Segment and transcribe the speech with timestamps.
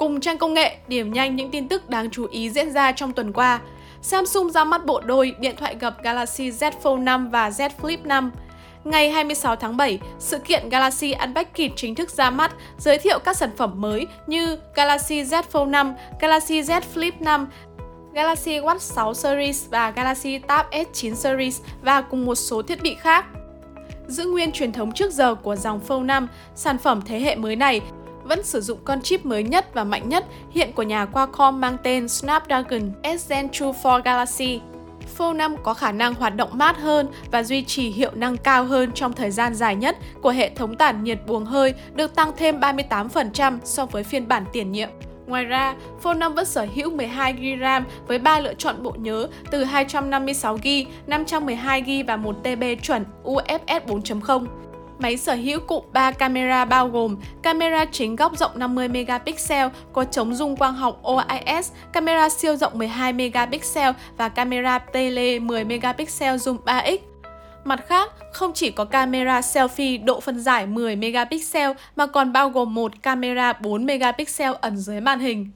[0.00, 3.12] Cùng trang công nghệ, điểm nhanh những tin tức đáng chú ý diễn ra trong
[3.12, 3.60] tuần qua.
[4.02, 7.98] Samsung ra mắt bộ đôi điện thoại gập Galaxy Z Fold 5 và Z Flip
[8.04, 8.30] 5.
[8.84, 13.36] Ngày 26 tháng 7, sự kiện Galaxy Unpacked chính thức ra mắt, giới thiệu các
[13.36, 17.48] sản phẩm mới như Galaxy Z Fold 5, Galaxy Z Flip 5,
[18.12, 22.94] Galaxy Watch 6 series và Galaxy Tab S9 series và cùng một số thiết bị
[22.94, 23.24] khác.
[24.06, 27.56] Giữ nguyên truyền thống trước giờ của dòng Fold 5, sản phẩm thế hệ mới
[27.56, 27.80] này
[28.24, 31.76] vẫn sử dụng con chip mới nhất và mạnh nhất hiện của nhà Qualcomm mang
[31.82, 34.60] tên Snapdragon S Gen 2 for Galaxy.
[35.16, 38.64] Phone 5 có khả năng hoạt động mát hơn và duy trì hiệu năng cao
[38.64, 42.32] hơn trong thời gian dài nhất của hệ thống tản nhiệt buồng hơi được tăng
[42.36, 44.88] thêm 38% so với phiên bản tiền nhiệm.
[45.26, 49.28] Ngoài ra, Phone 5 vẫn sở hữu 12GB RAM với 3 lựa chọn bộ nhớ
[49.50, 54.46] từ 256GB, 512GB và 1TB chuẩn UFS 4.0.
[55.00, 60.04] Máy sở hữu cụm 3 camera bao gồm camera chính góc rộng 50 megapixel có
[60.04, 66.36] chống dung quang học OIS, camera siêu rộng 12 megapixel và camera tele 10 megapixel
[66.36, 66.98] zoom 3x.
[67.64, 72.50] Mặt khác, không chỉ có camera selfie độ phân giải 10 megapixel mà còn bao
[72.50, 75.50] gồm một camera 4 megapixel ẩn dưới màn hình.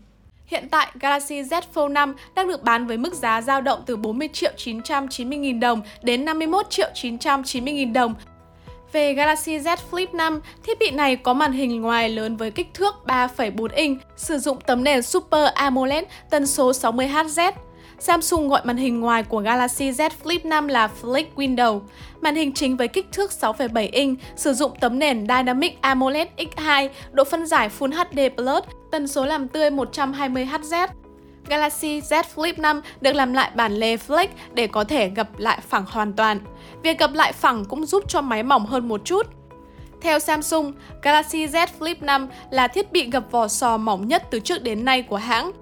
[0.46, 3.96] Hiện tại, Galaxy Z Fold 5 đang được bán với mức giá dao động từ
[3.96, 8.14] 40 triệu 990 nghìn đồng đến 51 triệu 990 nghìn đồng
[8.94, 12.74] về Galaxy Z Flip 5, thiết bị này có màn hình ngoài lớn với kích
[12.74, 17.52] thước 3,4 inch, sử dụng tấm nền Super AMOLED tần số 60Hz.
[17.98, 21.80] Samsung gọi màn hình ngoài của Galaxy Z Flip 5 là Flip Window.
[22.20, 26.88] Màn hình chính với kích thước 6,7 inch, sử dụng tấm nền Dynamic AMOLED X2,
[27.12, 28.20] độ phân giải Full HD+,
[28.90, 30.88] tần số làm tươi 120Hz.
[31.48, 35.58] Galaxy Z Flip 5 được làm lại bản lề flex để có thể gập lại
[35.68, 36.40] phẳng hoàn toàn.
[36.82, 39.26] Việc gập lại phẳng cũng giúp cho máy mỏng hơn một chút.
[40.00, 40.72] Theo Samsung,
[41.02, 44.84] Galaxy Z Flip 5 là thiết bị gập vỏ sò mỏng nhất từ trước đến
[44.84, 45.52] nay của hãng.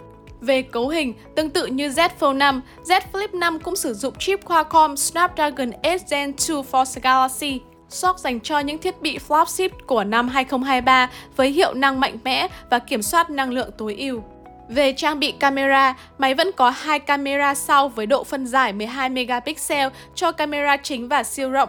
[0.41, 4.15] Về cấu hình, tương tự như Z Fold 5, Z Flip 5 cũng sử dụng
[4.19, 7.61] chip Qualcomm Snapdragon 8 Gen 2 for Galaxy.
[7.89, 12.49] SOC dành cho những thiết bị flagship của năm 2023 với hiệu năng mạnh mẽ
[12.71, 14.23] và kiểm soát năng lượng tối ưu.
[14.69, 19.09] Về trang bị camera, máy vẫn có hai camera sau với độ phân giải 12
[19.09, 21.69] megapixel cho camera chính và siêu rộng.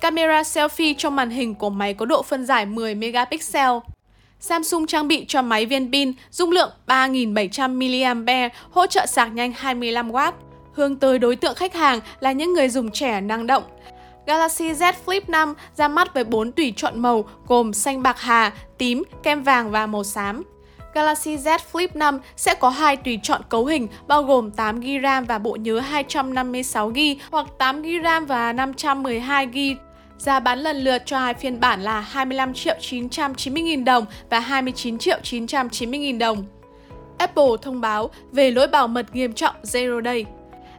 [0.00, 3.70] Camera selfie trong màn hình của máy có độ phân giải 10 megapixel.
[4.40, 9.52] Samsung trang bị cho máy viên pin dung lượng 3700 mAh, hỗ trợ sạc nhanh
[9.62, 10.32] 25W,
[10.72, 13.62] hướng tới đối tượng khách hàng là những người dùng trẻ năng động.
[14.26, 18.52] Galaxy Z Flip 5 ra mắt với 4 tùy chọn màu gồm xanh bạc hà,
[18.78, 20.42] tím, kem vàng và màu xám.
[20.94, 25.24] Galaxy Z Flip 5 sẽ có hai tùy chọn cấu hình bao gồm 8GB RAM
[25.24, 29.74] và bộ nhớ 256GB hoặc 8GB RAM và 512GB.
[30.18, 34.40] Giá bán lần lượt cho hai phiên bản là 25 triệu 990 nghìn đồng và
[34.40, 36.44] 29 triệu 990 nghìn đồng.
[37.18, 40.24] Apple thông báo về lỗi bảo mật nghiêm trọng Zero Day.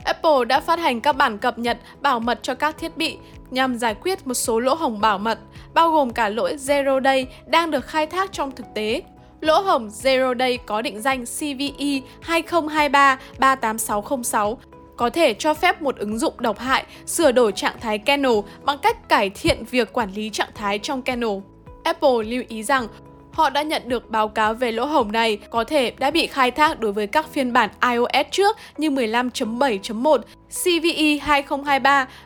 [0.04, 3.18] Apple đã phát hành các bản cập nhật bảo mật cho các thiết bị
[3.52, 5.40] nhằm giải quyết một số lỗ hổng bảo mật,
[5.74, 9.02] bao gồm cả lỗi Zero Day đang được khai thác trong thực tế.
[9.42, 12.02] Lỗ hổng Zero Day có định danh CVE
[13.40, 14.56] 2023-38606
[14.98, 18.32] có thể cho phép một ứng dụng độc hại sửa đổi trạng thái kernel
[18.64, 21.38] bằng cách cải thiện việc quản lý trạng thái trong kernel.
[21.84, 22.88] Apple lưu ý rằng
[23.32, 26.52] họ đã nhận được báo cáo về lỗ hổng này có thể đã bị khai
[26.52, 30.18] thác đối với các phiên bản iOS trước như 15.7.1.
[30.50, 31.18] CVE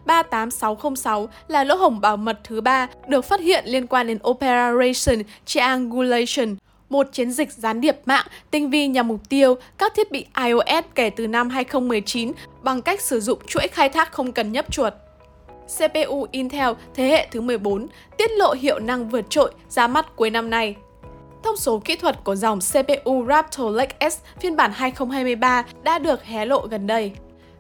[0.06, 5.22] 2023-38606 là lỗ hổng bảo mật thứ ba được phát hiện liên quan đến Operation
[5.46, 6.56] Triangulation,
[6.90, 10.86] một chiến dịch gián điệp mạng tinh vi nhằm mục tiêu các thiết bị iOS
[10.96, 12.32] kể từ năm 2019
[12.64, 14.94] bằng cách sử dụng chuỗi khai thác không cần nhấp chuột.
[15.78, 17.88] CPU Intel thế hệ thứ 14
[18.18, 20.76] tiết lộ hiệu năng vượt trội ra mắt cuối năm nay.
[21.44, 26.24] Thông số kỹ thuật của dòng CPU Raptor Lake S phiên bản 2023 đã được
[26.24, 27.12] hé lộ gần đây.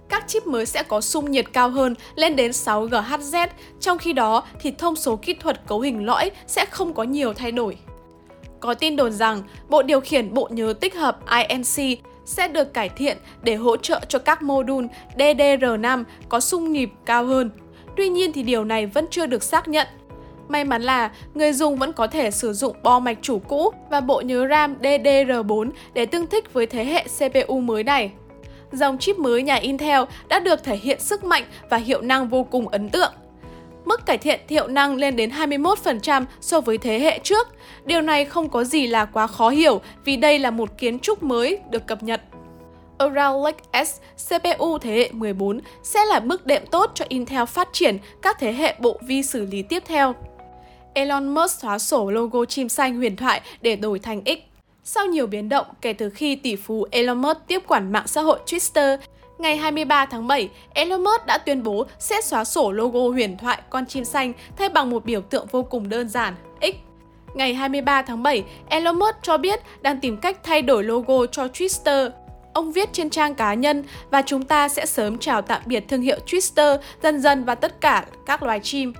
[0.09, 3.47] Các chip mới sẽ có xung nhiệt cao hơn lên đến 6 GHz,
[3.79, 7.33] trong khi đó thì thông số kỹ thuật cấu hình lõi sẽ không có nhiều
[7.33, 7.77] thay đổi.
[8.65, 11.17] Có tin đồn rằng bộ điều khiển bộ nhớ tích hợp
[11.47, 14.87] INC sẽ được cải thiện để hỗ trợ cho các mô đun
[15.17, 17.49] DDR5 có xung nhịp cao hơn.
[17.97, 19.87] Tuy nhiên thì điều này vẫn chưa được xác nhận.
[20.47, 24.01] May mắn là người dùng vẫn có thể sử dụng bo mạch chủ cũ và
[24.01, 28.11] bộ nhớ RAM DDR4 để tương thích với thế hệ CPU mới này.
[28.71, 32.43] Dòng chip mới nhà Intel đã được thể hiện sức mạnh và hiệu năng vô
[32.43, 33.11] cùng ấn tượng
[33.85, 37.47] mức cải thiện hiệu năng lên đến 21% so với thế hệ trước.
[37.85, 41.23] Điều này không có gì là quá khó hiểu vì đây là một kiến trúc
[41.23, 42.21] mới được cập nhật.
[42.97, 43.99] Around Lake S
[44.29, 48.53] CPU thế hệ 14 sẽ là bước đệm tốt cho Intel phát triển các thế
[48.53, 50.15] hệ bộ vi xử lý tiếp theo.
[50.93, 54.39] Elon Musk xóa sổ logo chim xanh huyền thoại để đổi thành X.
[54.83, 58.21] Sau nhiều biến động kể từ khi tỷ phú Elon Musk tiếp quản mạng xã
[58.21, 58.97] hội Twitter,
[59.37, 63.61] ngày 23 tháng 7, Elon Musk đã tuyên bố sẽ xóa sổ logo huyền thoại
[63.69, 66.75] con chim xanh thay bằng một biểu tượng vô cùng đơn giản, X.
[67.35, 71.45] Ngày 23 tháng 7, Elon Musk cho biết đang tìm cách thay đổi logo cho
[71.45, 72.09] Twitter.
[72.53, 76.01] Ông viết trên trang cá nhân và chúng ta sẽ sớm chào tạm biệt thương
[76.01, 78.93] hiệu Twitter, dần dần và tất cả các loài chim.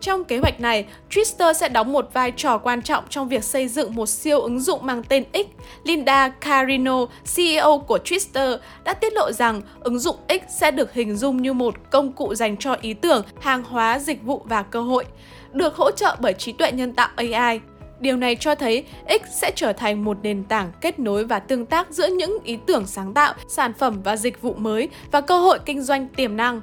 [0.00, 3.68] Trong kế hoạch này, Twitter sẽ đóng một vai trò quan trọng trong việc xây
[3.68, 5.46] dựng một siêu ứng dụng mang tên X.
[5.84, 7.06] Linda Carino,
[7.36, 11.52] CEO của Twitter, đã tiết lộ rằng ứng dụng X sẽ được hình dung như
[11.52, 15.04] một công cụ dành cho ý tưởng, hàng hóa, dịch vụ và cơ hội,
[15.52, 17.60] được hỗ trợ bởi trí tuệ nhân tạo AI.
[18.00, 21.66] Điều này cho thấy X sẽ trở thành một nền tảng kết nối và tương
[21.66, 25.38] tác giữa những ý tưởng sáng tạo, sản phẩm và dịch vụ mới và cơ
[25.38, 26.60] hội kinh doanh tiềm năng.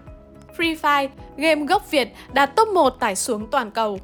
[0.57, 3.99] Free Fire, game gốc Việt đạt top 1 tải xuống toàn cầu.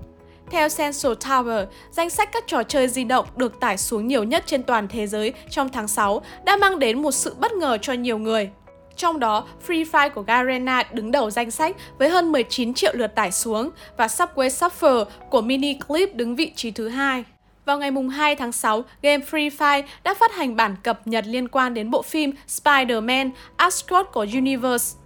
[0.51, 4.43] Theo Sensor Tower, danh sách các trò chơi di động được tải xuống nhiều nhất
[4.45, 7.93] trên toàn thế giới trong tháng 6 đã mang đến một sự bất ngờ cho
[7.93, 8.49] nhiều người.
[8.95, 13.15] Trong đó, Free Fire của Garena đứng đầu danh sách với hơn 19 triệu lượt
[13.15, 17.23] tải xuống và Subway Surfer của Mini Clip đứng vị trí thứ hai.
[17.65, 21.47] Vào ngày 2 tháng 6, game Free Fire đã phát hành bản cập nhật liên
[21.47, 25.00] quan đến bộ phim Spider-Man Ascot của Universe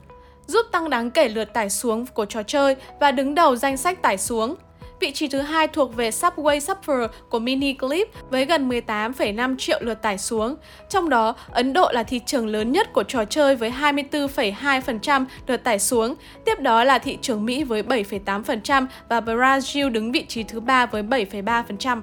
[0.48, 4.02] giúp tăng đáng kể lượt tải xuống của trò chơi và đứng đầu danh sách
[4.02, 4.56] tải xuống.
[5.00, 9.80] Vị trí thứ hai thuộc về Subway Surfer của Mini Clip với gần 18,5 triệu
[9.82, 10.56] lượt tải xuống.
[10.90, 15.58] Trong đó, Ấn Độ là thị trường lớn nhất của trò chơi với 24,2% lượt
[15.58, 16.16] tải xuống.
[16.46, 20.86] Tiếp đó là thị trường Mỹ với 7,8% và Brazil đứng vị trí thứ ba
[20.86, 22.02] với 7,3%.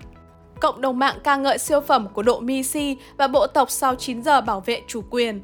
[0.61, 4.23] Cộng đồng mạng ca ngợi siêu phẩm của độ Misi và bộ tộc sau 9
[4.23, 5.41] giờ bảo vệ chủ quyền.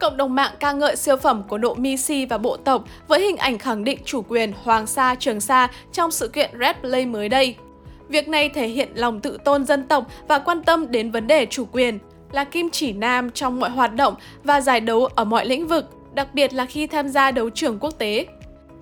[0.00, 3.36] Cộng đồng mạng ca ngợi siêu phẩm của độ Misi và bộ tộc với hình
[3.36, 7.28] ảnh khẳng định chủ quyền Hoàng Sa Trường Sa trong sự kiện Red Play mới
[7.28, 7.56] đây.
[8.08, 11.46] Việc này thể hiện lòng tự tôn dân tộc và quan tâm đến vấn đề
[11.46, 11.98] chủ quyền,
[12.32, 14.14] là kim chỉ nam trong mọi hoạt động
[14.44, 15.84] và giải đấu ở mọi lĩnh vực,
[16.14, 18.26] đặc biệt là khi tham gia đấu trường quốc tế.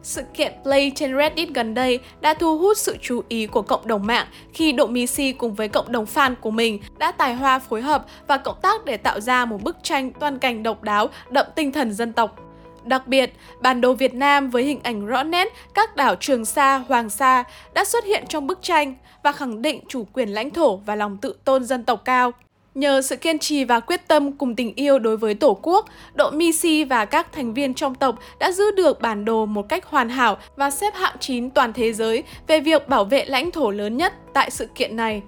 [0.07, 3.87] Sự kiện Play trên Reddit gần đây đã thu hút sự chú ý của cộng
[3.87, 7.59] đồng mạng khi Độ Misi cùng với cộng đồng fan của mình đã tài hoa
[7.59, 11.09] phối hợp và cộng tác để tạo ra một bức tranh toàn cảnh độc đáo,
[11.31, 12.37] đậm tinh thần dân tộc.
[12.85, 16.79] Đặc biệt, bản đồ Việt Nam với hình ảnh rõ nét các đảo Trường Sa,
[16.79, 17.45] Hoàng Sa
[17.75, 21.17] đã xuất hiện trong bức tranh và khẳng định chủ quyền lãnh thổ và lòng
[21.17, 22.33] tự tôn dân tộc cao.
[22.77, 26.31] Nhờ sự kiên trì và quyết tâm cùng tình yêu đối với Tổ quốc, Độ
[26.31, 30.09] Misi và các thành viên trong tộc đã giữ được bản đồ một cách hoàn
[30.09, 33.97] hảo và xếp hạng 9 toàn thế giới về việc bảo vệ lãnh thổ lớn
[33.97, 35.23] nhất tại sự kiện này.